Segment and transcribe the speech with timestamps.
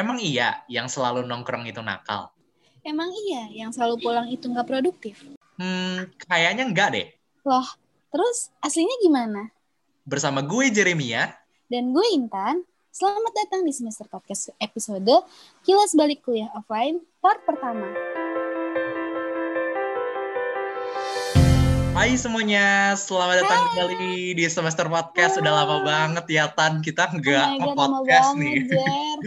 [0.00, 2.32] Emang iya yang selalu nongkrong itu nakal?
[2.80, 5.20] Emang iya yang selalu pulang itu nggak produktif?
[5.60, 7.12] Hmm, kayaknya enggak deh.
[7.44, 7.68] Loh,
[8.08, 9.52] terus aslinya gimana?
[10.08, 11.36] Bersama gue Jeremia.
[11.68, 12.64] Dan gue Intan.
[12.88, 15.20] Selamat datang di semester podcast episode
[15.68, 17.92] Kilas Balik Kuliah Offline part pertama.
[21.92, 25.36] Hai semuanya, selamat datang kembali di semester podcast.
[25.36, 28.64] Sudah lama banget ya Tan, kita nggak oh my God, lama nge-podcast banget,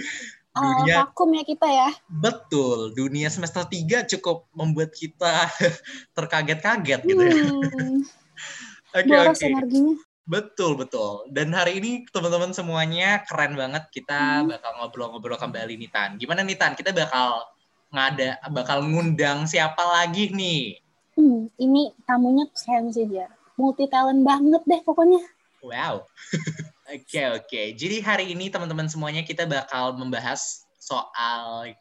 [0.54, 1.90] Ah, Dunia- vakum ya kita ya.
[2.06, 5.50] Betul, dunia semester 3 cukup membuat kita
[6.18, 7.34] terkaget-kaget gitu ya.
[7.34, 8.06] Hmm,
[8.94, 9.42] Oke, oke.
[9.42, 9.98] energinya.
[10.24, 11.26] Betul, betul.
[11.28, 13.90] Dan hari ini teman-teman semuanya keren banget.
[13.92, 14.54] Kita Hmm.
[14.54, 16.10] bakal ngobrol-ngobrol kembali nih Tan.
[16.16, 16.78] Gimana nih Tan?
[16.78, 17.44] Kita bakal
[17.90, 20.78] ngada bakal ngundang siapa lagi nih?
[21.14, 23.34] Hmm, ini tamunya keren sih Jer.
[23.58, 25.20] Multi talent banget deh pokoknya.
[25.60, 26.06] Wow.
[26.84, 27.62] Oke, oke.
[27.80, 31.72] Jadi hari ini teman-teman semuanya kita bakal membahas soal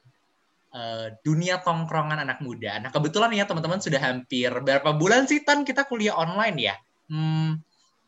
[0.72, 2.78] eh, dunia tongkrongan anak muda.
[2.78, 6.74] Nah, kebetulan ya teman-teman sudah hampir berapa bulan sih Tan kita kuliah online ya?
[7.10, 7.58] Hmm,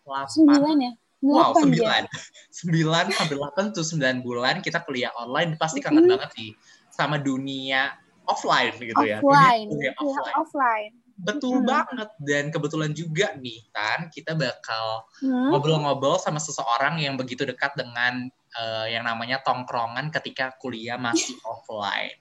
[0.07, 0.93] 8 Sembilan ya?
[1.25, 2.03] Wow, sembilan.
[2.61, 5.57] Sembilan sampai delapan tuh sembilan bulan kita kuliah online.
[5.57, 6.11] Pasti kangen Mhm.
[6.15, 6.51] banget sih
[6.93, 7.97] sama dunia
[8.29, 9.19] offline gitu ya.
[9.25, 9.67] Offline.
[9.73, 10.95] Dunia kuliah Iya, offline.
[11.17, 11.67] Betul Mhm.
[11.67, 12.11] banget.
[12.19, 15.51] Dan kebetulan juga nih, Tan, kita bakal Hmm?
[15.51, 22.15] ngobrol-ngobrol sama seseorang yang begitu dekat dengan eh, yang namanya tongkrongan ketika kuliah masih offline.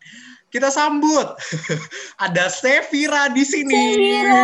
[0.49, 1.29] Kita sambut.
[2.17, 3.93] Ada Sevira di sini.
[3.93, 4.41] Sevira.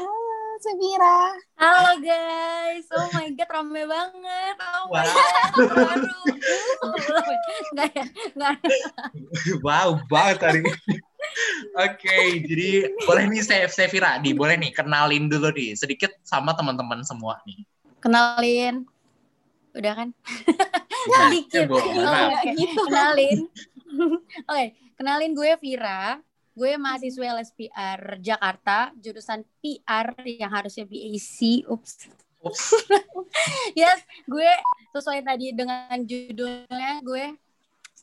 [0.00, 0.16] Halo,
[0.56, 1.18] Sevira.
[1.54, 4.56] Halo guys, oh my god rame banget.
[4.56, 5.12] Oh my Wow.
[5.12, 5.52] god.
[6.00, 6.24] Aduh.
[7.72, 8.56] Enggak ya, enggak.
[9.60, 10.72] wow, banget hari ini.
[11.78, 17.02] Oke, jadi boleh nih Se- Sevira, nih boleh nih kenalin dulu nih sedikit sama teman-teman
[17.06, 17.62] semua nih.
[18.02, 18.84] Kenalin.
[19.72, 20.08] Udah kan?
[21.08, 21.66] Sedikit.
[21.72, 22.04] ya.
[22.04, 22.80] Oh, gitu.
[22.88, 23.38] Kenalin.
[24.50, 24.66] Oke,
[24.98, 26.20] kenalin gue Vira.
[26.52, 31.64] Gue mahasiswa LSPR Jakarta, jurusan PR yang harusnya BAC.
[31.64, 32.12] Ups.
[32.44, 32.76] Ups.
[33.72, 34.50] Yes, gue
[34.92, 37.32] sesuai tadi dengan judulnya, gue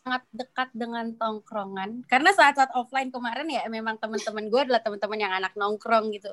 [0.03, 2.07] sangat dekat dengan tongkrongan.
[2.07, 6.31] Karena saat-saat offline kemarin ya memang teman-teman gue adalah teman-teman yang anak nongkrong gitu.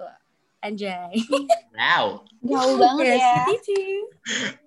[0.62, 1.20] Anjay.
[1.76, 2.24] Wow.
[2.40, 3.44] Jauh banget ya.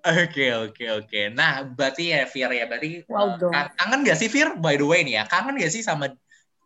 [0.05, 1.21] Oke, oke, oke.
[1.33, 3.51] Nah, berarti ya Fir ya, berarti Wow, eh, dong.
[3.51, 4.55] kan- kangen gak sih Fir?
[4.61, 6.13] By the way nih ya, kangen gak sih sama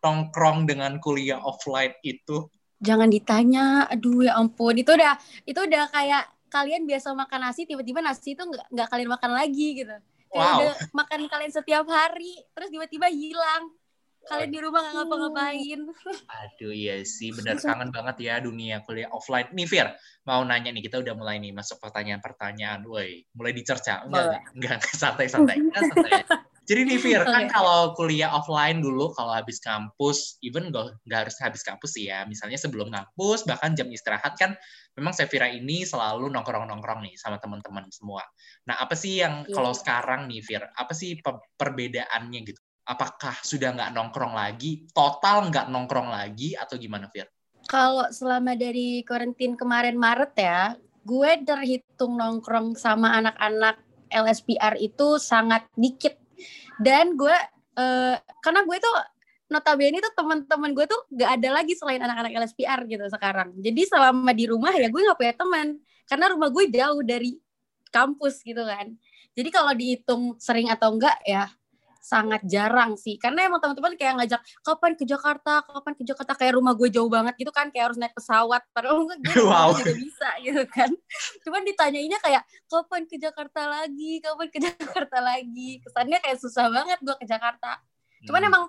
[0.04, 2.46] tongkrong dengan kuliah offline itu?
[2.84, 4.76] Jangan ditanya, aduh ya ampun.
[4.76, 5.16] Itu udah
[5.48, 9.68] itu udah kayak kalian biasa makan nasi, tiba-tiba nasi itu nggak nggak kalian makan lagi
[9.80, 9.96] gitu.
[10.34, 10.58] Kayak Wow.
[10.58, 13.70] udah makan kalian setiap hari, terus tiba-tiba hilang.
[14.24, 15.80] Kalian di rumah nggak ngapa-ngapain.
[16.26, 19.52] Aduh iya sih, bener kangen banget ya dunia kuliah offline.
[19.52, 19.92] Nih Fir,
[20.24, 22.88] mau nanya nih, kita udah mulai nih masuk pertanyaan-pertanyaan.
[22.88, 24.02] Woi, mulai dicerca.
[24.08, 25.60] Enggak, enggak, santai-santai.
[25.60, 26.20] Enggak, santai.
[26.64, 27.52] Jadi nih Fir, kan Oke.
[27.52, 32.24] kalau kuliah offline dulu, kalau habis kampus, even nggak harus habis kampus sih ya.
[32.24, 34.56] Misalnya sebelum kampus, bahkan jam istirahat kan,
[34.96, 38.24] memang Sevira ini selalu nongkrong-nongkrong nih sama teman-teman semua.
[38.64, 39.52] Nah, apa sih yang Iya.
[39.52, 42.60] kalau sekarang nih Fir, apa sih pe- perbedaannya gitu?
[42.88, 47.28] Apakah sudah nggak nongkrong lagi, total nggak nongkrong lagi, atau gimana Fir?
[47.68, 55.68] Kalau selama dari karantin kemarin Maret ya, gue terhitung nongkrong sama anak-anak LSPR itu sangat
[55.76, 56.23] dikit.
[56.80, 57.36] Dan gue,
[57.78, 58.94] eh, karena gue tuh
[59.52, 63.54] notabene tuh teman-teman gue tuh gak ada lagi selain anak-anak LSPR gitu sekarang.
[63.60, 65.68] Jadi selama di rumah ya gue gak punya teman.
[66.04, 67.36] Karena rumah gue jauh dari
[67.94, 68.92] kampus gitu kan.
[69.34, 71.50] Jadi kalau dihitung sering atau enggak ya
[72.04, 73.16] sangat jarang sih.
[73.16, 75.64] Karena emang teman-teman kayak ngajak kapan ke Jakarta?
[75.64, 76.36] Kapan ke Jakarta?
[76.36, 78.60] Kayak rumah gue jauh banget gitu kan kayak harus naik pesawat.
[78.76, 79.16] Padahal gue
[79.48, 79.72] Wow.
[79.80, 80.92] juga bisa gitu kan.
[81.40, 84.20] Cuman ditanyainnya kayak kapan ke Jakarta lagi?
[84.20, 85.80] Kapan ke Jakarta lagi?
[85.80, 87.80] Kesannya kayak susah banget gue ke Jakarta.
[88.28, 88.50] Cuman Hmm.
[88.52, 88.64] emang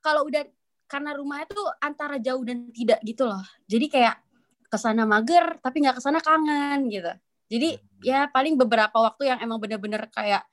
[0.00, 0.48] kalau udah
[0.88, 3.44] karena rumahnya tuh antara jauh dan tidak gitu loh.
[3.68, 4.16] Jadi kayak
[4.64, 7.12] ke sana mager tapi nggak ke sana kangen gitu.
[7.48, 10.44] Jadi ya paling beberapa waktu yang emang bener-bener kayak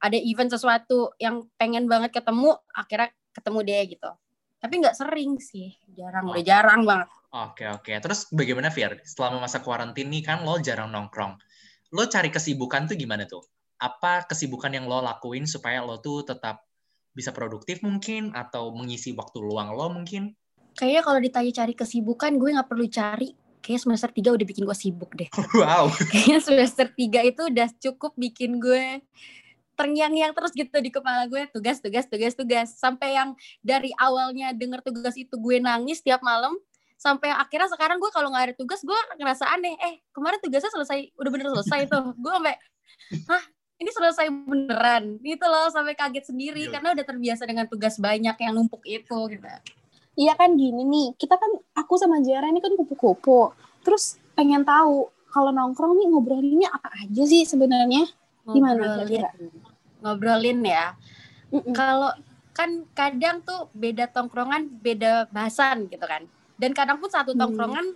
[0.00, 4.10] ada event sesuatu yang pengen banget ketemu akhirnya ketemu deh gitu
[4.56, 6.32] tapi nggak sering sih jarang Oh.
[6.34, 7.94] udah jarang banget Oke, oke.
[7.94, 9.06] Terus bagaimana Fir?
[9.06, 11.38] Selama masa kuarantin nih kan lo jarang nongkrong.
[11.94, 13.38] Lo cari kesibukan tuh gimana tuh?
[13.78, 16.66] Apa kesibukan yang lo lakuin supaya lo tuh tetap
[17.14, 18.34] bisa produktif mungkin?
[18.34, 20.34] Atau mengisi waktu luang lo mungkin?
[20.70, 24.74] kayaknya kalau ditanya cari kesibukan gue nggak perlu cari kayak semester 3 udah bikin gue
[24.74, 25.30] sibuk deh
[25.62, 25.86] Wow.
[26.10, 29.06] kayaknya semester 3 itu udah cukup bikin gue
[29.80, 33.32] terngiang-ngiang terus gitu di kepala gue tugas tugas tugas tugas sampai yang
[33.64, 36.52] dari awalnya denger tugas itu gue nangis tiap malam
[37.00, 41.16] sampai akhirnya sekarang gue kalau nggak ada tugas gue ngerasa aneh eh kemarin tugasnya selesai
[41.16, 42.54] udah bener selesai tuh gue sampai
[43.24, 43.44] hah
[43.80, 46.76] ini selesai beneran itu loh sampai kaget sendiri Iya.
[46.76, 49.48] karena udah terbiasa dengan tugas banyak yang numpuk itu gitu
[50.18, 53.54] Iya kan gini nih, kita kan aku sama Jara ini kan kupu-kupu.
[53.80, 58.04] Terus pengen tahu kalau nongkrong nih ngobrolinnya apa aja sih sebenarnya?
[58.44, 59.30] Gimana kira-kira?
[60.02, 60.96] Ngobrolin ya.
[61.72, 62.12] Kalau
[62.50, 66.26] kan kadang tuh beda tongkrongan beda bahasan gitu kan.
[66.60, 67.40] Dan kadang pun satu Hmm.
[67.46, 67.86] tongkrongan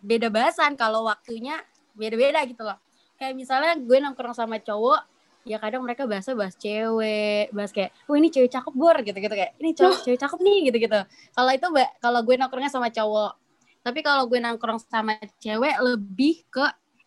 [0.00, 1.58] beda bahasan kalau waktunya
[1.96, 2.78] beda-beda gitu loh.
[3.16, 5.02] Kayak misalnya gue nongkrong sama cowok
[5.46, 9.30] ya kadang mereka bahasa bahas cewek bahas kayak oh ini cewek cakep bor gitu gitu
[9.30, 11.00] kayak ini cowok cewek cakep nih gitu gitu
[11.38, 11.66] kalau itu
[12.02, 13.32] kalau gue nongkrongnya sama cowok.
[13.86, 16.66] Tapi kalau gue nongkrong sama cewek lebih ke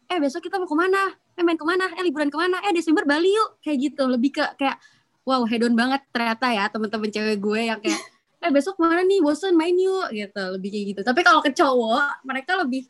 [0.10, 1.88] eh besok kita mau ke mana eh main ke mana?
[1.96, 2.60] Eh liburan ke mana?
[2.68, 3.64] Eh Desember Bali yuk.
[3.64, 4.04] Kayak gitu.
[4.12, 4.76] Lebih ke kayak
[5.24, 7.96] wow hedon banget ternyata ya teman-teman cewek gue yang kayak
[8.44, 9.24] eh besok mana nih?
[9.24, 10.12] Bosen main yuk.
[10.12, 10.44] Gitu.
[10.60, 11.02] Lebih kayak gitu.
[11.08, 12.84] Tapi kalau ke cowok mereka lebih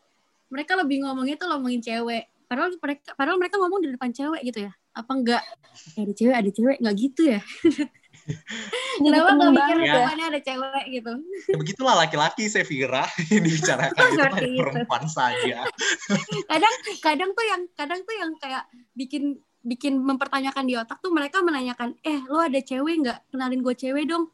[0.50, 2.26] mereka lebih ngomongnya tuh ngomongin cewek.
[2.50, 4.72] Padahal mereka padahal mereka ngomong di depan cewek gitu ya.
[4.90, 5.42] Apa enggak?
[5.94, 6.76] Eh, ada cewek ada cewek.
[6.82, 7.40] Nggak gitu ya
[9.00, 9.84] kenapa nggak mikir ya.
[9.84, 9.94] ya.
[9.98, 11.12] depannya ada cewek gitu
[11.50, 13.02] Ya, begitulah laki-laki saya Vira
[13.32, 14.60] yang dibicarakan itu itu.
[14.62, 15.66] perempuan saja.
[16.50, 18.64] kadang kadang tuh yang kadang tuh yang kayak
[18.94, 23.74] bikin bikin mempertanyakan di otak tuh mereka menanyakan eh lo ada cewek nggak kenalin gue
[23.76, 24.32] cewek dong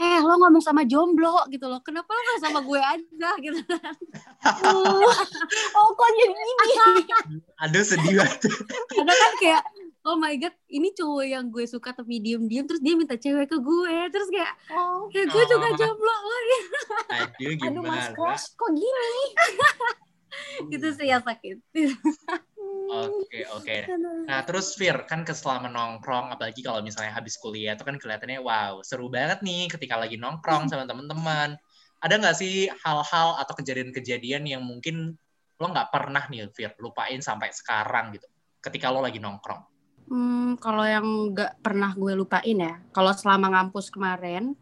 [0.00, 3.58] eh lo ngomong sama jomblo gitu loh kenapa lo nggak sama gue aja gitu
[5.78, 6.52] oh kok jadi gini?
[7.62, 8.40] Aduh sedih banget.
[8.90, 9.62] kadang kan kayak
[10.04, 13.48] oh my god ini cowok yang gue suka tapi diem diem terus dia minta cewek
[13.48, 15.76] ke gue terus kayak Oh, ya gue juga Oh.
[15.76, 16.36] jomblo lo
[17.10, 18.16] Aduh aduh mas gimana?
[18.16, 19.12] crush kok gini?
[20.72, 21.56] gitu sih yang sakit
[22.84, 23.76] Oke oke.
[24.28, 28.38] Nah terus Fir kan ke selama nongkrong apalagi kalau misalnya habis kuliah itu kan kelihatannya
[28.38, 31.56] wow seru banget nih ketika lagi nongkrong sama teman-teman.
[32.04, 35.16] Ada nggak sih hal-hal atau kejadian-kejadian yang mungkin
[35.56, 38.28] lo nggak pernah nih Fir lupain sampai sekarang gitu
[38.60, 39.73] ketika lo lagi nongkrong?
[40.04, 44.52] Hmm, kalau yang nggak pernah gue lupain ya, kalau selama ngampus kemarin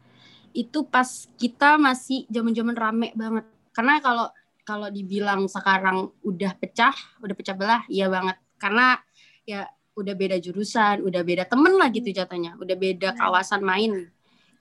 [0.55, 3.45] itu pas kita masih zaman-zaman rame banget.
[3.75, 4.27] Karena kalau
[4.63, 8.39] kalau dibilang sekarang udah pecah, udah pecah belah, iya banget.
[8.61, 8.95] Karena
[9.43, 9.67] ya
[9.99, 14.09] udah beda jurusan, udah beda temen lah gitu jatuhnya, udah beda kawasan main.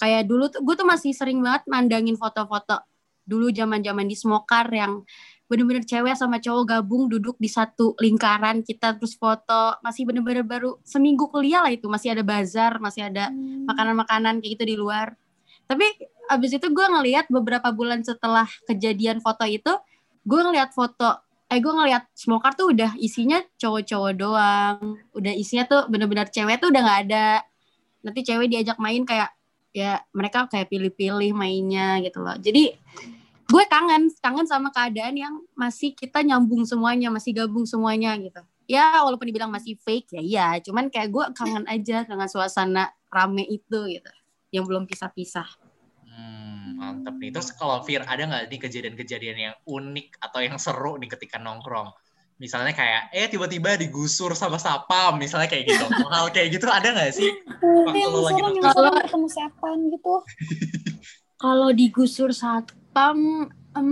[0.02, 2.82] Kayak dulu tuh gue tuh masih sering banget mandangin foto-foto
[3.22, 5.06] dulu zaman-zaman di Smokar yang
[5.52, 10.80] bener-bener cewek sama cowok gabung duduk di satu lingkaran kita terus foto masih bener-bener baru
[10.88, 13.68] seminggu kuliah lah itu masih ada bazar masih ada Hmm.
[13.68, 15.20] makanan-makanan kayak gitu di luar.
[15.68, 15.84] Tapi
[16.32, 19.76] abis itu gue ngelihat beberapa bulan setelah kejadian foto itu
[20.24, 21.20] gue ngelihat foto
[21.52, 24.96] eh gue ngelihat smoker tuh udah isinya cowok-cowok doang.
[25.12, 27.44] Udah isinya tuh bener-bener cewek tuh udah nggak ada.
[28.08, 29.36] Nanti cewek diajak main kayak
[29.76, 32.40] ya mereka kayak pilih-pilih mainnya gitu loh.
[32.40, 32.72] Jadi
[33.52, 39.04] gue kangen kangen sama keadaan yang masih kita nyambung semuanya masih gabung semuanya gitu ya
[39.04, 43.80] walaupun dibilang masih fake ya iya cuman kayak gue kangen aja dengan suasana rame itu
[43.92, 44.12] gitu
[44.56, 45.48] yang belum pisah-pisah
[46.12, 47.32] Hmm, mantep nih.
[47.32, 51.88] Terus kalau Fir ada nggak nih kejadian-kejadian yang unik atau yang seru nih ketika nongkrong?
[52.36, 55.88] Misalnya kayak, eh tiba-tiba digusur sama sapam, misalnya kayak gitu.
[55.88, 57.32] Hal kayak gitu ada nggak sih?
[57.64, 59.08] Uh, yang Kalau lagi nongkrong.
[59.08, 60.14] ketemu setan gitu.
[61.44, 62.30] kalau digusur
[62.92, 63.90] satpam em,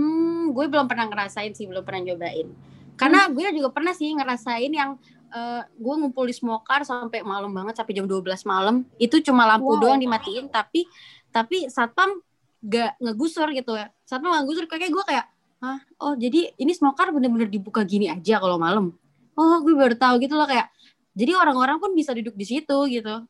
[0.52, 2.52] gue belum pernah ngerasain sih belum pernah nyobain
[3.00, 5.00] karena gue juga pernah sih ngerasain yang
[5.32, 9.72] eh, gue ngumpul di smokar sampai malam banget sampai jam 12 malam itu cuma lampu
[9.72, 9.80] Wow.
[9.80, 10.84] doang dimatiin tapi
[11.32, 12.20] tapi satpam
[12.60, 15.26] gak ngegusur gitu ya satpam gak ngegusur kayak gue kayak
[15.60, 15.80] Hah?
[15.96, 18.92] oh jadi ini smokar bener-bener dibuka gini aja kalau malam
[19.32, 20.68] oh gue baru tahu gitu loh kayak
[21.16, 23.24] jadi orang-orang pun bisa duduk di situ gitu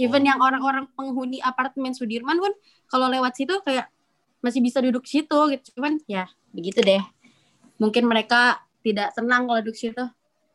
[0.00, 0.28] even Oh.
[0.32, 2.52] yang orang-orang penghuni apartemen Sudirman pun
[2.88, 3.92] kalau lewat situ kayak
[4.42, 5.78] masih bisa duduk situ gitu.
[5.78, 7.00] Cuman ya begitu deh.
[7.78, 10.04] Mungkin mereka tidak tenang kalau duduk situ.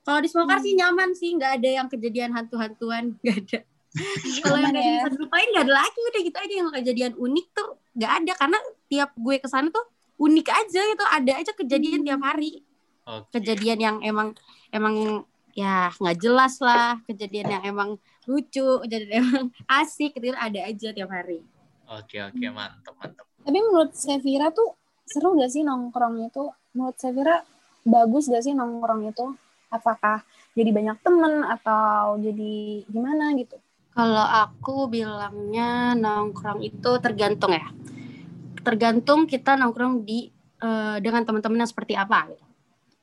[0.03, 3.59] Kalau di Smokar sih nyaman sih nggak ada yang kejadian hantu-hantuan nggak ada.
[4.43, 4.93] Kalau yang nggak ya.
[5.01, 5.99] bisa dilupain nggak ada lagi.
[5.99, 8.31] Udah gitu aja yang kejadian unik tuh nggak ada.
[8.35, 8.59] Karena
[8.91, 9.85] tiap gue ke sana tuh
[10.19, 11.03] unik aja gitu.
[11.07, 12.61] Ada aja kejadian tiap hari.
[13.07, 13.39] Oke.
[13.39, 14.35] kejadian yang emang
[14.67, 15.23] emang
[15.55, 16.99] ya nggak jelas lah.
[17.07, 17.89] Kejadian yang emang
[18.27, 19.45] lucu kejadian yang emang
[19.83, 20.35] asik gitu.
[20.35, 21.39] Ada aja tiap hari.
[21.87, 23.26] Oke, oke, mantap, mantap.
[23.47, 24.75] Tapi menurut Sevira tuh
[25.07, 26.51] seru gak sih nongkrong itu?
[26.75, 27.47] Menurut Sevira
[27.87, 29.39] bagus gak sih nongkrong itu?
[29.71, 33.55] Apakah jadi banyak temen atau jadi gimana gitu?
[33.95, 37.71] Kalau aku bilangnya nongkrong itu tergantung ya.
[38.67, 40.27] Tergantung kita nongkrong di
[40.59, 42.43] eh, dengan teman-teman yang seperti apa gitu.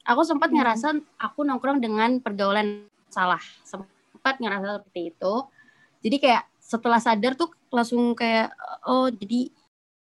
[0.04, 0.60] Aku sempat Hmm.
[0.60, 3.40] ngerasa aku nongkrong dengan pergaulan salah.
[3.64, 5.34] Sempat ngerasa seperti itu.
[6.04, 8.52] Jadi kayak setelah sadar tuh langsung kayak
[8.84, 9.48] oh jadi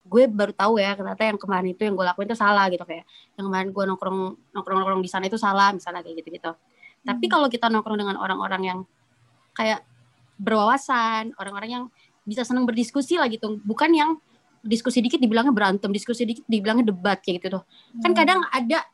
[0.01, 3.05] gue baru tahu ya ternyata yang kemarin itu yang gue lakuin itu salah gitu kayak
[3.37, 4.19] yang kemarin gue nongkrong
[4.57, 6.51] nongkrong nongkrong di sana itu salah misalnya kayak gitu gitu.
[7.01, 7.33] Tapi Hmm.
[7.33, 8.79] kalau kita nongkrong dengan orang-orang yang
[9.53, 9.85] kayak
[10.41, 11.85] berwawasan orang-orang yang
[12.25, 14.11] bisa senang berdiskusi lah gitu bukan yang
[14.65, 17.63] diskusi dikit dibilangnya berantem diskusi dikit dibilangnya debat kayak gitu tuh
[18.01, 18.19] kan Hmm.
[18.19, 18.85] kadang ada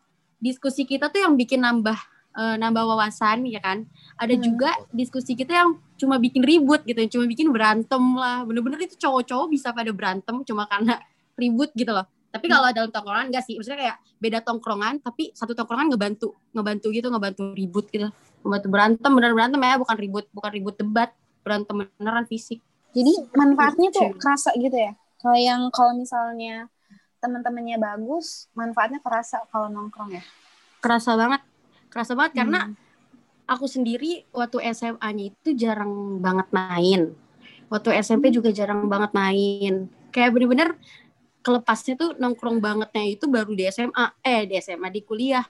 [0.42, 1.96] diskusi kita tuh yang bikin nambah
[2.36, 3.88] eh, nambah wawasan ya kan?
[4.14, 4.42] Ada Hmm.
[4.44, 8.44] juga diskusi kita yang cuma bikin ribut gitu cuma bikin berantem lah.
[8.44, 11.00] Bener-bener itu cowok-cowok bisa pada berantem cuma karena
[11.34, 12.04] ribut gitu loh.
[12.28, 13.56] Tapi kalau dalam tongkrongan enggak sih.
[13.56, 18.12] Maksudnya kayak beda tongkrongan tapi satu tongkrongan ngebantu ngebantu gitu ngebantu ribut gitu.
[18.44, 19.74] Ngebantu berantem bener berantem ya.
[19.80, 22.60] Bukan ribut bukan ribut debat berantem beneran fisik.
[22.92, 24.92] Jadi manfaatnya tuh kerasa gitu ya.
[25.16, 26.68] Kalau yang kalau misalnya
[27.16, 30.22] teman-temannya bagus, manfaatnya kerasa kalau nongkrong ya.
[30.76, 31.40] kerasa banget
[31.96, 32.76] kerasa banget karena Hmm.
[33.48, 37.16] aku sendiri waktu SMA-nya itu jarang banget main.
[37.72, 39.88] Waktu SMP juga jarang banget main.
[40.12, 40.68] Kayak bener-bener
[41.40, 45.46] kelepasnya tuh nongkrong bangetnya itu baru di SMA, eh di SMA di kuliah.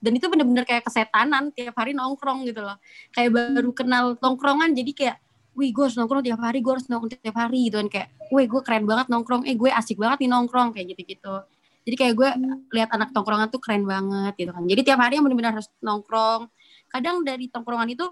[0.00, 2.78] Dan itu bener-bener kayak kesetanan tiap hari nongkrong gitu loh.
[3.12, 5.16] Kayak baru kenal nongkrongan jadi kayak
[5.56, 8.46] wih gue harus nongkrong tiap hari, gue harus nongkrong tiap hari gitu kan kayak, wih
[8.48, 11.34] gue keren banget nongkrong, eh gue asik banget nih nongkrong kayak gitu-gitu.
[11.80, 12.28] Jadi kayak gue
[12.76, 14.62] lihat anak tongkrongan tuh keren banget gitu kan.
[14.68, 16.46] Jadi tiap hari yang benar-benar harus nongkrong.
[16.92, 18.04] Kadang dari tongkrongan itu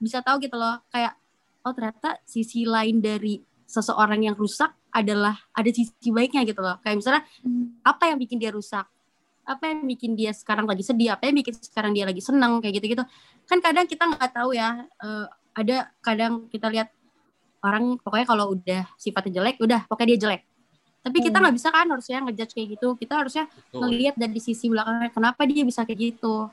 [0.00, 1.14] bisa tahu gitu loh, kayak
[1.64, 6.78] oh ternyata sisi lain dari seseorang yang rusak adalah ada sisi baiknya gitu loh.
[6.82, 7.80] Kayak misalnya Hmm.
[7.82, 8.86] apa yang bikin dia rusak?
[9.44, 11.14] Apa yang bikin dia sekarang lagi sedih?
[11.14, 13.04] Apa yang bikin sekarang dia lagi senang kayak gitu-gitu.
[13.44, 14.84] Kan kadang kita nggak tahu ya.
[15.04, 16.90] eh, ada kadang kita lihat
[17.62, 20.42] orang pokoknya kalau udah sifatnya jelek, udah pokoknya dia jelek.
[21.04, 21.42] Tapi kita Hmm.
[21.44, 22.88] nggak bisa kan harusnya ngejudge kayak gitu.
[22.96, 26.48] Kita harusnya ngelihat dari sisi belakangnya kenapa dia bisa kayak gitu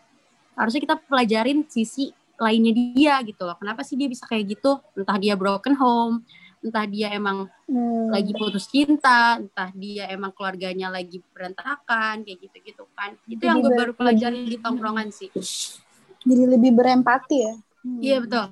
[0.51, 5.15] harusnya kita pelajarin sisi lainnya dia gitu loh kenapa sih dia bisa kayak gitu entah
[5.15, 6.27] dia broken home
[6.59, 8.11] entah dia emang Hmm.
[8.11, 13.47] lagi putus cinta entah dia emang keluarganya lagi berantakan kayak gitu gitu kan itu Jadi
[13.47, 15.31] yang gue baru pelajarin di tongkrongan sih
[16.21, 17.53] jadi lebih berempati ya.
[17.81, 17.99] Hmm.
[17.99, 18.45] iya betul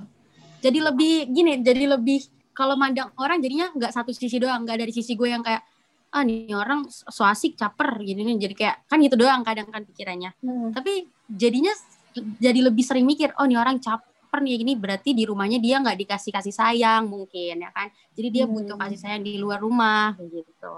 [0.60, 2.20] jadi lebih gini jadi lebih
[2.52, 5.62] kalau mandang orang jadinya nggak satu sisi doang nggak dari sisi gue yang kayak
[6.10, 9.84] ah nih orang so asik caper gini nih jadi kayak kan gitu doang kadang kan
[9.84, 10.74] pikirannya Hmm.
[10.74, 11.70] tapi jadinya
[12.38, 15.98] jadi lebih sering mikir oh nih orang caper nih gini berarti di rumahnya dia nggak
[15.98, 18.58] dikasih kasih sayang mungkin ya kan jadi dia Hmm.
[18.58, 20.74] butuh kasih sayang di luar rumah kayak gitu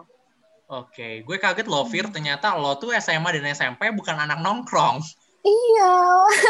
[0.67, 5.03] Oke, gue kaget loh Fir, ternyata lo tuh SMA dan SMP bukan anak nongkrong.
[5.43, 5.93] Iya.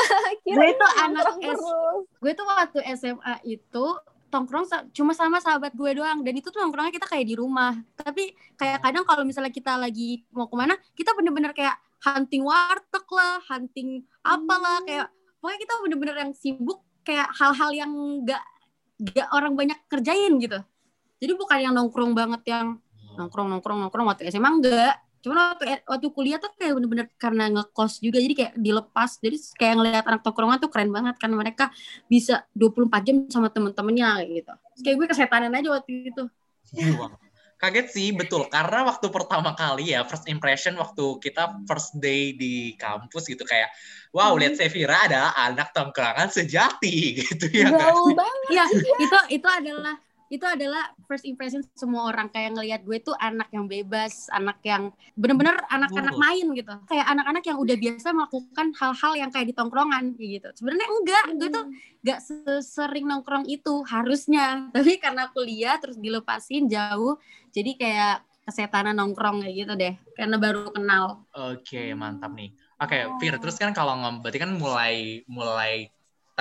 [0.45, 1.25] Gue tuh nongkrong anak
[1.57, 1.73] S-
[2.21, 3.85] gue tuh waktu SMA itu
[4.31, 6.23] tongkrong cuma sama sahabat gue doang.
[6.23, 7.75] Dan itu tuh nongkrongnya kita kayak di rumah.
[8.00, 13.05] Tapi kayak kadang kalau misalnya kita lagi mau ke mana kita bener-bener kayak hunting warteg
[13.11, 14.88] lah hunting apalah Hmm.
[14.88, 15.07] kayak
[15.38, 17.91] pokoknya kita bener-bener yang sibuk kayak hal-hal yang
[18.25, 18.41] gak
[19.01, 20.59] gak orang banyak kerjain gitu.
[21.21, 22.81] Jadi bukan yang nongkrong banget yang
[23.19, 28.01] nongkrong nongkrong nongkrong waktu SMA enggak cuman waktu waktu kuliah tuh kayak bener-bener karena ngekos
[28.01, 31.69] juga jadi kayak dilepas jadi kayak ngelihat anak tongkrongan tuh keren banget kan mereka
[32.09, 36.23] bisa 24 jam sama temen-temennya kayak gitu Terus kayak gue kesetanan aja waktu itu
[36.71, 37.19] Wow.
[37.61, 38.49] Kaget sih, betul.
[38.49, 43.69] Karena waktu pertama kali ya, first impression waktu kita first day di kampus gitu kayak,
[44.09, 44.41] wow, Hmm.
[44.41, 47.69] lihat Sevira adalah anak tongkrongan sejati gitu ya.
[47.69, 48.49] Gaul banget.
[48.49, 48.65] Iya,
[48.97, 49.93] itu itu adalah
[50.31, 54.95] itu adalah first impression semua orang kayak ngelihat gue tuh anak yang bebas, anak yang
[55.19, 56.71] bener-bener anak-anak main gitu.
[56.88, 60.50] Kayak anak-anak yang udah biasa melakukan hal-hal yang kayak di tongkrongan kayak gitu.
[60.55, 61.65] Sebenarnya enggak, gue tuh
[62.07, 64.45] gak sesering nongkrong itu harusnya.
[64.75, 67.19] Tapi karena kuliah terus dilepasin jauh,
[67.51, 68.15] jadi kayak
[68.47, 69.93] kesetanan nongkrong kayak gitu deh.
[70.15, 71.27] Karena baru kenal.
[71.35, 72.55] Oke, mantap nih.
[72.79, 75.91] Oke, Fir, terus kan kalau berarti kan mulai mulai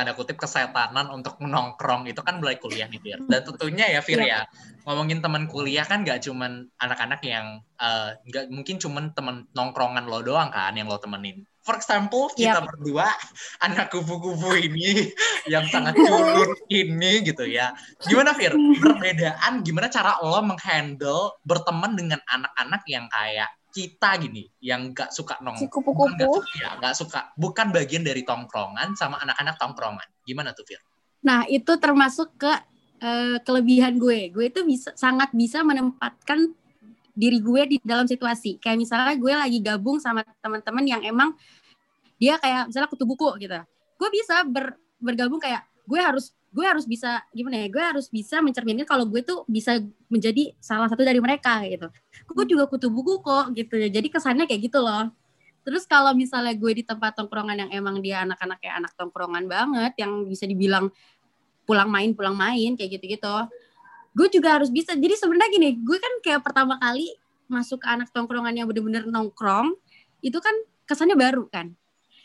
[0.00, 3.21] tanda kutip kesetanan untuk menongkrong itu kan mulai kuliah nih, Fir.
[3.28, 4.49] Dan tentunya ya, Fir ya,
[4.88, 10.25] ngomongin teman kuliah kan nggak cuman anak-anak yang eh, nggak mungkin cuman teman nongkrongan lo
[10.25, 11.45] doang kan yang lo temenin.
[11.61, 13.12] For example, kita berdua
[13.61, 15.12] anak kupu-kupu ini
[15.52, 17.76] yang sangat culun ini gitu ya.
[18.09, 18.57] Gimana Fir?
[18.80, 25.39] Perbedaan gimana cara lo menghandle berteman dengan anak-anak yang kayak kita gini yang nggak suka
[25.41, 26.19] nong Si kupu-kupu.
[26.19, 30.83] suka, ya nggak suka bukan bagian dari tongkrongan sama anak-anak tongkrongan gimana tuh Fir?
[31.23, 32.53] Nah, itu termasuk ke
[33.00, 34.29] eh, kelebihan gue.
[34.35, 36.53] Gue itu bisa sangat bisa menempatkan
[37.15, 38.57] diri gue di dalam situasi.
[38.57, 41.37] Kayak misalnya gue lagi gabung sama teman-teman yang emang
[42.17, 43.57] dia kayak misalnya kutu buku gitu.
[44.00, 47.66] Gue bisa ber- bergabung kayak gue harus gue harus bisa gimana ya?
[47.71, 49.78] Gue harus bisa mencerminkan kalau gue tuh bisa
[50.11, 51.87] menjadi salah satu dari mereka gitu.
[52.35, 53.78] Gue juga kutu buku kok gitu.
[53.78, 55.14] Jadi kesannya kayak gitu loh.
[55.62, 59.92] Terus kalau misalnya gue di tempat tongkrongan yang emang dia anak-anak kayak anak tongkrongan banget,
[60.00, 60.90] yang bisa dibilang
[61.69, 63.37] pulang main pulang main kayak gitu-gitu,
[64.16, 64.97] gue juga harus bisa.
[64.99, 67.14] Jadi sebenarnya gini, gue kan kayak pertama kali
[67.47, 69.78] masuk ke anak tongkrongan yang bener-bener nongkrong,
[70.19, 70.54] itu kan
[70.88, 71.71] kesannya baru kan.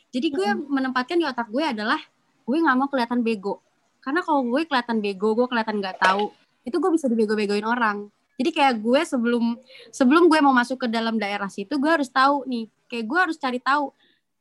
[0.10, 2.00] Jadi gue menempatkan di otak gue adalah
[2.42, 3.62] gue nggak mau kelihatan bego.
[4.06, 6.30] Karena kalau gue kelihatan bego, gue kelihatan nggak tahu,
[6.62, 8.06] itu gue bisa dibego-begoin orang.
[8.38, 9.58] Jadi kayak gue sebelum
[9.90, 13.38] sebelum gue mau masuk ke dalam daerah situ, gue harus tahu nih, kayak gue harus
[13.42, 13.90] cari tahu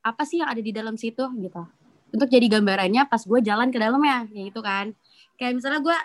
[0.04, 1.62] apa sih yang ada di dalam situ gitu.
[2.12, 4.92] Untuk jadi gambarannya pas gue jalan ke dalamnya, kayak gitu kan.
[5.40, 5.97] Kayak misalnya gue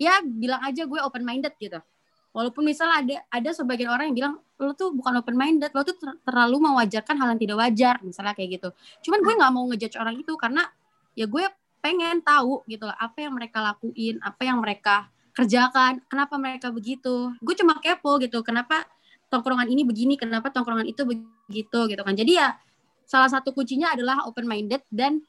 [0.00, 1.82] ya bilang aja gue open minded gitu.
[2.30, 5.98] Walaupun misalnya ada ada sebagian orang yang bilang lo tuh bukan open minded, lo tuh
[5.98, 8.68] ter terlalu mewajarkan hal yang tidak wajar, misalnya kayak gitu.
[9.02, 10.62] Cuman gue nggak mau ngejudge orang itu karena
[11.18, 11.44] ya gue
[11.80, 17.32] pengen tahu gitu loh apa yang mereka lakuin, apa yang mereka kerjakan, kenapa mereka begitu.
[17.40, 18.84] Gue cuma kepo gitu, kenapa
[19.32, 22.14] tongkrongan ini begini, kenapa tongkrongan itu begitu gitu kan.
[22.14, 22.54] Jadi ya
[23.08, 25.24] salah satu kuncinya adalah open minded dan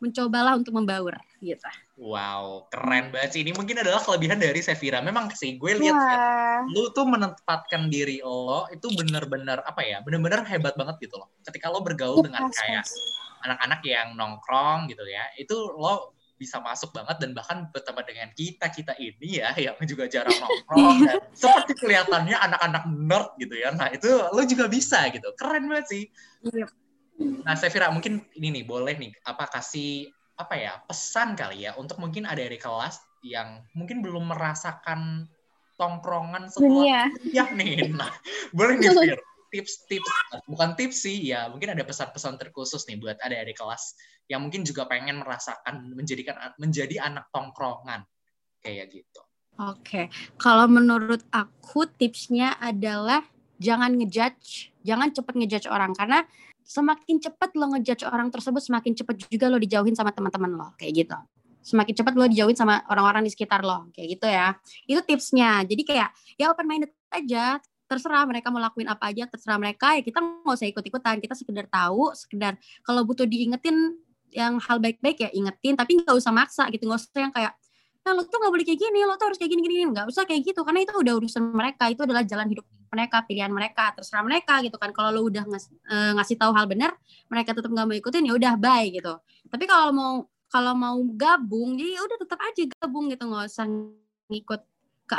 [0.00, 1.12] mencobalah untuk membaur
[1.44, 1.68] gitu.
[2.00, 3.40] Wow, keren banget sih.
[3.44, 5.04] Ini mungkin adalah kelebihan dari Sevira.
[5.04, 6.16] Memang sih gue lihat ya,
[6.72, 11.28] lu tuh menempatkan diri lo itu bener-bener apa ya, bener-bener hebat banget gitu loh.
[11.44, 12.88] Ketika lo bergaul dengan kayak
[13.44, 18.72] anak-anak yang nongkrong gitu ya, itu lo bisa masuk banget dan bahkan bertemu dengan kita
[18.72, 23.76] kita ini ya yang juga jarang nongkrong dan seperti kelihatannya anak-anak nerd gitu ya.
[23.76, 26.04] Nah itu lo juga bisa gitu, keren banget sih.
[26.48, 26.66] Iya.
[27.20, 30.08] Nah, Sevira mungkin ini nih boleh nih apa kasih
[30.40, 35.28] apa ya pesan kali ya untuk mungkin ada di kelas yang mungkin belum merasakan
[35.76, 37.92] tongkrongan setelah ya nih.
[37.92, 38.08] Nah,
[38.56, 39.20] boleh nih Fir
[39.50, 40.10] tips-tips
[40.46, 43.98] bukan tips sih ya mungkin ada pesan-pesan terkhusus nih buat ada di kelas
[44.30, 48.06] yang mungkin juga pengen merasakan menjadikan menjadi anak tongkrongan
[48.62, 49.22] kayak gitu.
[49.60, 50.04] Oke, okay.
[50.40, 53.20] kalau menurut aku tipsnya adalah
[53.60, 56.24] jangan ngejudge, jangan cepet ngejudge orang karena
[56.64, 61.04] semakin cepat lo ngejudge orang tersebut, semakin cepat juga lo dijauhin sama teman-teman lo, kayak
[61.04, 61.18] gitu.
[61.60, 64.56] Semakin cepat lo dijauhin sama orang-orang di sekitar lo, kayak gitu ya.
[64.88, 65.60] Itu tipsnya.
[65.68, 66.08] Jadi kayak
[66.40, 70.54] ya open minded aja, terserah mereka mau lakuin apa aja, terserah mereka ya kita nggak
[70.54, 72.54] usah ikut-ikutan, kita sekedar tahu, sekedar
[72.86, 73.98] kalau butuh diingetin
[74.30, 77.52] yang hal baik-baik ya ingetin, tapi nggak usah maksa gitu, nggak usah yang kayak
[78.00, 80.24] nah lo tuh nggak boleh kayak gini, lo tuh harus kayak gini gini, nggak usah
[80.24, 84.24] kayak gitu, karena itu udah urusan mereka, itu adalah jalan hidup mereka, pilihan mereka, terserah
[84.26, 84.90] mereka gitu kan.
[84.90, 86.96] Kalau lo udah ngas, e, ngasih tahu hal benar,
[87.30, 89.14] mereka tetap nggak mau ikutin ya udah bye gitu.
[89.46, 90.12] Tapi kalau mau
[90.50, 93.66] kalau mau gabung, jadi ya udah tetap aja gabung gitu, nggak usah
[94.26, 94.60] ngikut
[95.06, 95.14] ke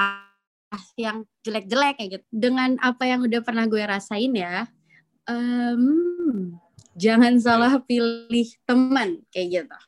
[0.96, 2.26] yang jelek-jelek kayak gitu.
[2.32, 4.68] Dengan apa yang udah pernah gue rasain ya,
[5.28, 6.56] um,
[6.96, 9.80] jangan salah pilih teman kayak gitu.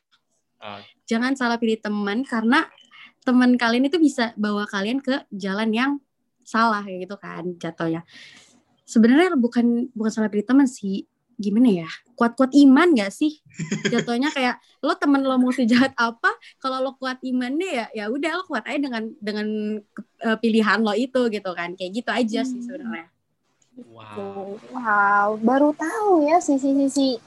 [1.04, 2.64] Jangan salah pilih teman karena
[3.24, 5.92] teman kalian itu bisa bawa kalian ke jalan yang
[6.44, 8.04] salah kayak gitu kan jatuhnya
[8.84, 13.42] sebenarnya bukan bukan salah pilih teman sih gimana ya kuat-kuat iman gak sih?
[13.92, 16.30] Jatuhnya kayak lo temen lo mau sejahat apa
[16.62, 19.46] kalau lo kuat imannya ya ya udah lo kuat aja dengan dengan
[20.24, 21.74] uh, pilihan lo itu gitu kan.
[21.74, 22.50] Kayak gitu aja hmm.
[22.50, 23.06] sih sebenarnya.
[23.90, 24.58] Wow.
[24.70, 27.18] Wow baru tahu ya sisi-sisi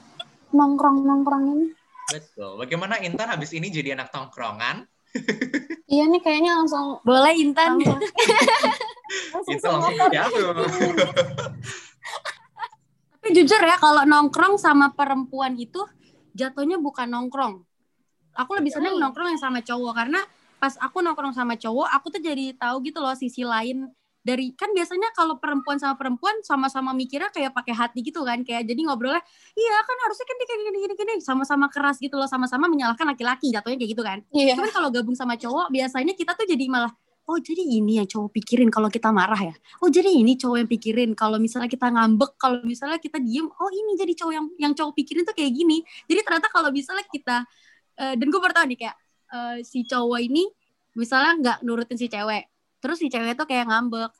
[0.52, 1.66] nongkrong nongkrong ini.
[2.08, 2.56] Betul.
[2.56, 4.88] Bagaimana Intan habis ini jadi anak tongkrongan?
[5.88, 7.80] Iya nih kayaknya langsung boleh Intan.
[7.80, 7.96] langsung.
[9.56, 10.52] itu langsung jatuh.
[10.52, 10.76] Tapi
[13.34, 15.80] jujur ya kalau nongkrong sama perempuan itu
[16.36, 17.64] jatuhnya bukan nongkrong.
[18.38, 20.20] Aku lebih seneng nongkrong yang sama cowok karena
[20.58, 23.90] pas aku nongkrong sama cowok, aku tuh jadi tahu gitu loh sisi lain
[24.28, 28.68] dari kan biasanya kalau perempuan sama perempuan sama-sama mikirnya kayak pakai hati gitu kan kayak
[28.68, 29.24] jadi ngobrolnya
[29.56, 33.48] iya kan harusnya kan kayak gini gini gini sama-sama keras gitu loh sama-sama menyalahkan laki-laki
[33.48, 34.52] jatuhnya kayak gitu kan iya.
[34.52, 36.92] cuman kalau gabung sama cowok biasanya kita tuh jadi malah
[37.28, 39.54] oh jadi ini yang cowok pikirin kalau kita marah ya?
[39.84, 43.70] Oh jadi ini cowok yang pikirin kalau misalnya kita ngambek kalau misalnya kita diem oh
[43.70, 45.84] ini jadi cowok yang yang cowok pikirin tuh kayak gini.
[46.08, 47.44] Jadi ternyata kalau misalnya kita
[48.00, 48.96] uh, dan gue bertahu nih kayak
[49.28, 50.48] uh, si cowok ini
[50.96, 52.48] misalnya nggak nurutin si cewek
[52.80, 54.10] terus si cewek tuh kayak ngambek.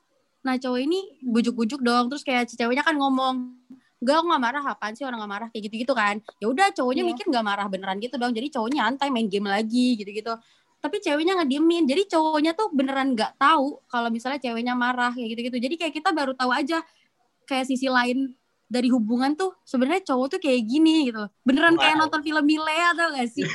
[0.45, 3.57] Nah cowok ini bujuk-bujuk dong terus kayak si ceweknya kan ngomong
[3.99, 5.47] Enggak, nggak marah apaan sih orang nggak marah?
[5.51, 6.23] kayak gitu-gitu kan.
[6.39, 7.11] Ya udah cowoknya yeah.
[7.11, 8.31] mikir nggak marah beneran gitu dong.
[8.31, 10.39] Jadi cowoknya nyantai main game lagi gitu-gitu
[10.79, 11.83] tapi ceweknya ngediemin.
[11.87, 15.57] Jadi cowoknya tuh beneran nggak tahu kalau misalnya ceweknya marah kayak gitu-gitu.
[15.59, 16.79] Jadi kayak kita baru tahu aja
[17.47, 18.35] kayak sisi lain
[18.69, 21.81] dari hubungan tuh sebenarnya cowok tuh kayak gini gitu beneran wow.
[21.81, 23.41] kayak nonton film Milea atau gak sih?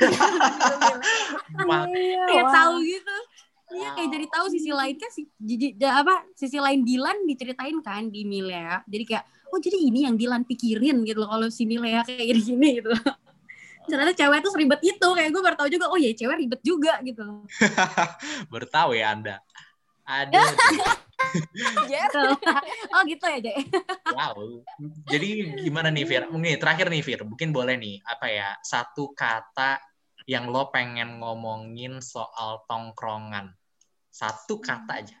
[2.27, 3.17] Kayak tahu gitu.
[3.65, 5.25] Iya kayak jadi tahu sisi lain kan si
[5.81, 8.85] apa sisi lain Dilan diceritain kan di Milea.
[8.85, 12.83] Jadi kayak oh jadi ini yang Dilan pikirin gitu loh kalau si Milea kayak gini
[12.83, 12.93] gitu
[13.85, 16.99] ternyata cewek tuh seribet itu kayak gue baru tahu juga oh ya cewek ribet juga
[17.01, 17.45] gitu.
[18.51, 19.41] Baru tahu ya anda.
[20.05, 20.37] Ada
[21.89, 22.23] gitu.
[22.93, 23.57] oh gitu ya Jay.
[24.15, 24.61] Wow.
[25.09, 26.23] Jadi gimana nih Fir?
[26.29, 27.25] Nih terakhir nih Fir.
[27.25, 29.81] Mungkin boleh nih apa ya satu kata
[30.29, 33.49] yang lo pengen ngomongin soal tongkrongan.
[34.13, 35.17] Satu kata aja.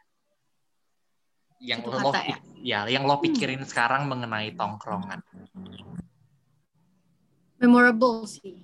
[1.57, 2.37] Yang satu lo ya?
[2.61, 3.69] ya yang lo pikirin hmm.
[3.69, 5.25] sekarang mengenai tongkrongan
[7.65, 8.61] memorable sih.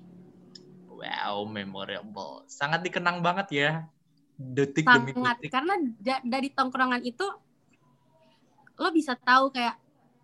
[0.86, 2.46] Wow, memorable.
[2.46, 3.72] Sangat dikenang banget ya.
[4.38, 5.50] Detik demi sangat detik.
[5.50, 7.26] karena da- dari tongkrongan itu
[8.82, 9.78] lo bisa tahu kayak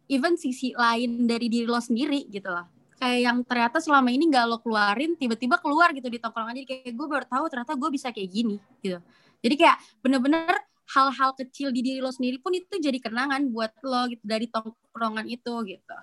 [0.09, 2.65] even sisi lain dari diri lo sendiri gitu loh
[2.97, 6.93] kayak yang ternyata selama ini nggak lo keluarin tiba-tiba keluar gitu di tongkrongan jadi kayak
[6.97, 8.97] gue baru tahu ternyata gue bisa kayak gini gitu
[9.45, 10.57] jadi kayak bener-bener
[10.89, 15.29] hal-hal kecil di diri lo sendiri pun itu jadi kenangan buat lo gitu dari tongkrongan
[15.29, 15.97] itu gitu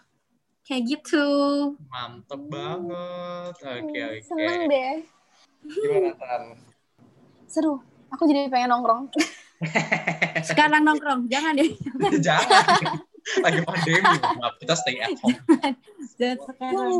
[0.65, 1.27] kayak gitu
[1.93, 3.53] Mantep banget.
[3.61, 4.05] Oke, oke.
[4.25, 4.95] Seneng deh.
[5.65, 6.43] Gimana, Tan?
[7.49, 7.81] Seru.
[8.13, 9.13] Aku jadi pengen nongkrong.
[10.49, 11.73] sekarang nongkrong jangan deh
[12.27, 13.01] Jangan.
[13.41, 14.17] Lagi pandemi.
[14.21, 15.39] Maaf, kita stay at home.
[16.21, 16.93] Jangan sekarang.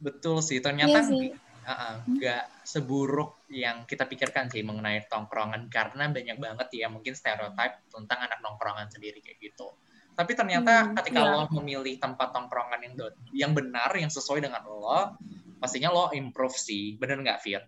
[0.00, 0.60] Betul sih.
[0.60, 1.24] Ternyata Iya sih.
[1.64, 5.72] uh-uh, nggak seburuk yang kita pikirkan sih mengenai tongkrongan.
[5.72, 9.72] Karena banyak banget ya mungkin stereotip tentang anak nongkrongan sendiri kayak gitu.
[10.14, 11.32] Tapi ternyata Hmm, ketika iya.
[11.34, 12.94] lo memilih tempat tongkrongan yang
[13.34, 15.18] yang benar, yang sesuai dengan lo,
[15.58, 16.94] pastinya lo improve sih.
[16.94, 17.62] Bener nggak, Fir?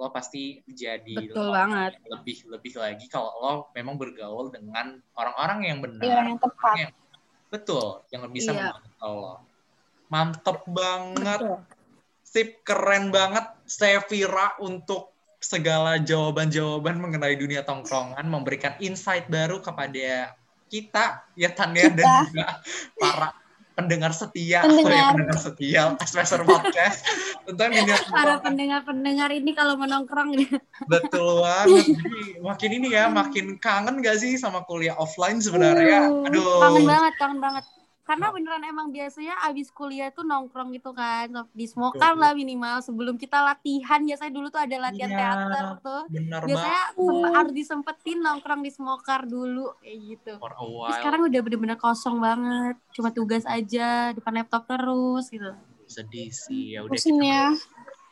[0.00, 2.00] Lo pasti jadi Betul lo banget.
[2.08, 6.00] lebih lebih lagi kalau lo memang bergaul dengan orang-orang yang benar.
[6.00, 6.74] Orang yang tepat.
[7.52, 8.72] Betul, yang bisa Iya.
[8.72, 9.34] membantu lo.
[10.08, 11.40] Mantep banget.
[11.44, 11.58] Betul.
[12.24, 20.36] Sip, keren banget Sevira untuk segala jawaban-jawaban mengenai dunia tongkrongan, memberikan insight baru kepada
[20.70, 22.22] kita, ya Tan ya, dan Kita.
[22.30, 22.46] juga
[22.94, 23.28] para
[23.74, 24.92] pendengar setia, Pendengar.
[24.92, 27.00] oh ya, pendengar setia, Semester Podcast,
[27.48, 30.36] tentang dunia para pendengar-pendengar ini kalau menongkrong
[30.86, 31.96] Betul banget.
[31.96, 36.06] Jadi makin ini ya, makin kangen gak sih sama kuliah offline sebenarnya?
[36.06, 36.60] Aduh.
[36.60, 37.64] kangen banget kangen banget
[38.10, 43.14] karena beneran emang biasanya abis kuliah tuh nongkrong gitu kan di smoker lah minimal sebelum
[43.14, 47.30] kita latihan biasanya dulu tuh ada latihan Iya, teater tuh Bener biasanya banget.
[47.32, 50.94] harus disempetin nongkrong di smoker dulu kayak gitu For a Tapi while.
[50.96, 55.54] sekarang udah bener-bener kosong banget cuma tugas aja depan laptop terus gitu
[55.86, 57.46] sedih sih ya udah Pusing kita ya.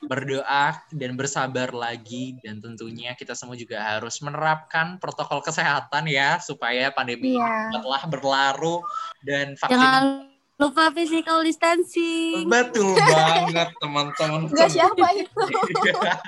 [0.00, 6.86] berdoa dan bersabar lagi dan tentunya kita semua juga harus menerapkan protokol kesehatan ya supaya
[6.88, 7.74] pandemi ini Iya.
[7.74, 8.78] cepatlah berlaru
[9.26, 9.74] dan vaksin.
[9.74, 10.28] Jangan
[10.58, 12.50] lupa physical distancing.
[12.50, 14.50] Betul banget teman-teman.
[14.50, 15.42] Enggak siapa itu.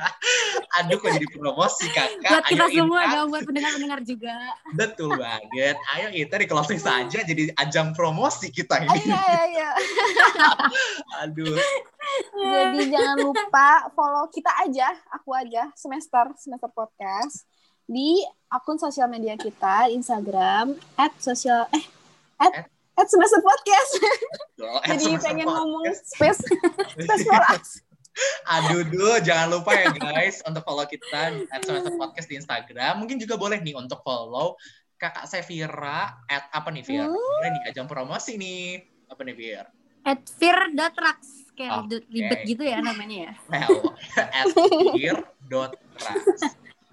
[0.78, 2.30] aduh kok jadi promosi kakak?
[2.30, 4.34] Buat kita Ayo, semua dong buat pendengar-pendengar juga.
[4.78, 5.74] Betul banget.
[5.98, 9.70] Ayo kita di closing saja jadi ajang promosi kita Ayo, ini ayo, ayo.
[11.26, 11.58] aduh.
[12.38, 17.50] Jadi jangan lupa follow kita aja, aku aja, semester, semester podcast
[17.90, 21.82] di akun sosial media kita, Instagram, at sosial, eh,
[22.38, 23.90] at, at semester podcast.
[24.58, 24.78] Betul.
[24.84, 25.56] Jadi Semester pengen podcast.
[25.56, 26.40] ngomong space,
[26.98, 27.68] space for us.
[28.50, 33.00] Aduh, duh, jangan lupa ya guys untuk follow kita at Semester Podcast di Instagram.
[33.00, 34.58] Mungkin juga boleh nih untuk follow
[35.00, 36.84] kakak Sevira at apa nih?
[36.84, 37.14] Hmm.
[37.14, 38.82] Boleh nih ajang promosi nih.
[39.08, 39.64] Apa nih Fir?
[40.00, 42.00] at fear.rax kayak Oke.
[42.08, 46.40] ribet gitu ya namanya ya Well, at fir.ras.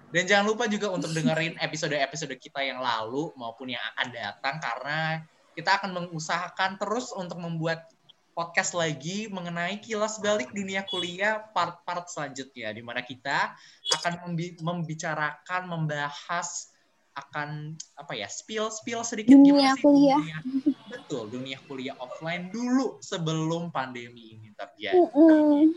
[0.08, 5.20] Dan jangan lupa juga untuk dengerin episode-episode kita yang lalu maupun yang akan datang karena
[5.58, 7.82] kita akan mengusahakan terus untuk membuat
[8.30, 13.58] podcast lagi mengenai kilas balik dunia kuliah part-part selanjutnya di mana kita
[13.98, 16.70] akan membi- membicarakan membahas
[17.18, 20.18] akan apa ya spill spill sedikit Dunia gimana sih kuliah.
[20.22, 20.44] dunia-
[20.86, 24.94] betul dunia kuliah offline dulu sebelum pandemi ini terjadi.
[24.94, 25.74] Mm-mm.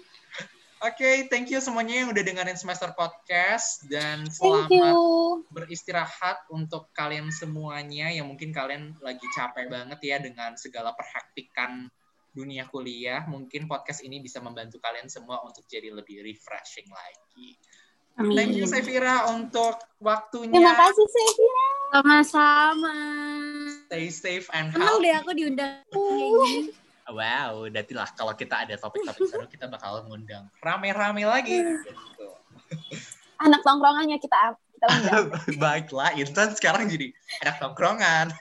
[0.82, 5.46] Oke, thank you semuanya yang udah dengerin semester podcast dan Thank selamat you.
[5.54, 11.86] beristirahat untuk kalian semuanya yang mungkin kalian lagi capek banget ya dengan segala perhatikan
[12.34, 13.30] dunia kuliah.
[13.30, 17.54] Mungkin podcast ini bisa membantu kalian semua untuk jadi lebih refreshing lagi.
[18.18, 20.50] Thank you Sevira untuk waktunya.
[20.50, 21.68] Terima kasih, Sevira.
[21.92, 22.96] sama-sama
[23.86, 25.12] Stay safe and healthy.
[25.12, 26.81] deh aku diundang kayak gini
[27.12, 31.60] Wow, berarti lah kalau kita ada topik-topik seru kita bakal ngundang rame-rame lagi.
[31.60, 31.92] Gitu.
[33.42, 35.26] Anak tongkrongannya kita kita undang.
[35.62, 37.14] Baiklah, Intan sekarang jadi
[37.46, 38.34] anak tongkrongan.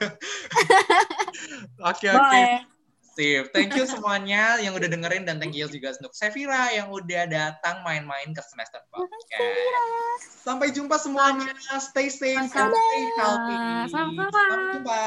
[1.81, 2.17] Oke, oke.
[2.17, 2.71] boleh
[3.11, 3.51] Sip.
[3.51, 7.83] Thank you semuanya yang udah dengerin dan thank you juga untuk Sevira yang udah datang
[7.83, 10.23] main-main ke semester podcast.
[10.47, 11.51] Sampai jumpa semuanya.
[11.75, 13.55] Stay safe and stay healthy.
[13.91, 15.03] Sampai jumpa.